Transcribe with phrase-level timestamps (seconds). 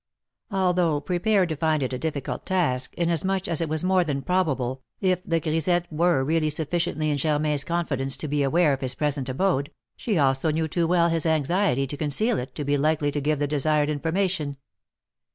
[0.49, 4.81] Although prepared to find it a difficult task, inasmuch as it was more than probable,
[4.99, 9.29] if the grisette were really sufficiently in Germain's confidence to be aware of his present
[9.29, 13.21] abode, she also knew too well his anxiety to conceal it to be likely to
[13.21, 14.57] give the desired information.